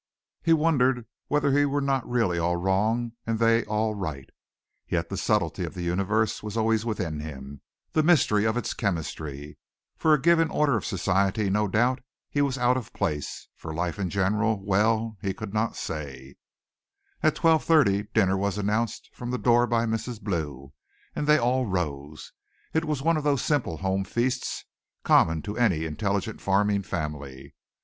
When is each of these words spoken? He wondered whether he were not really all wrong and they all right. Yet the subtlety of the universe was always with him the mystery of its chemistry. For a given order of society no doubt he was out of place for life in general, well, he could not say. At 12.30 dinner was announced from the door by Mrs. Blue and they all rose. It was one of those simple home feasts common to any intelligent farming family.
He 0.41 0.51
wondered 0.51 1.05
whether 1.27 1.51
he 1.55 1.63
were 1.63 1.79
not 1.79 2.09
really 2.09 2.39
all 2.39 2.55
wrong 2.55 3.11
and 3.27 3.37
they 3.37 3.63
all 3.65 3.93
right. 3.93 4.27
Yet 4.87 5.09
the 5.09 5.15
subtlety 5.15 5.63
of 5.63 5.75
the 5.75 5.83
universe 5.83 6.41
was 6.41 6.57
always 6.57 6.83
with 6.83 6.97
him 6.97 7.61
the 7.93 8.01
mystery 8.01 8.43
of 8.45 8.57
its 8.57 8.73
chemistry. 8.73 9.59
For 9.97 10.15
a 10.15 10.19
given 10.19 10.49
order 10.49 10.75
of 10.75 10.87
society 10.87 11.51
no 11.51 11.67
doubt 11.67 12.01
he 12.31 12.41
was 12.41 12.57
out 12.57 12.77
of 12.77 12.91
place 12.93 13.47
for 13.55 13.75
life 13.75 13.99
in 13.99 14.09
general, 14.09 14.59
well, 14.65 15.17
he 15.21 15.35
could 15.35 15.53
not 15.53 15.75
say. 15.75 16.33
At 17.21 17.35
12.30 17.35 18.07
dinner 18.11 18.35
was 18.37 18.57
announced 18.57 19.07
from 19.13 19.29
the 19.29 19.37
door 19.37 19.67
by 19.67 19.85
Mrs. 19.85 20.19
Blue 20.19 20.73
and 21.15 21.27
they 21.27 21.37
all 21.37 21.67
rose. 21.67 22.33
It 22.73 22.85
was 22.85 23.03
one 23.03 23.17
of 23.17 23.23
those 23.23 23.43
simple 23.43 23.77
home 23.77 24.05
feasts 24.05 24.65
common 25.03 25.43
to 25.43 25.59
any 25.59 25.85
intelligent 25.85 26.41
farming 26.41 26.81
family. 26.81 27.53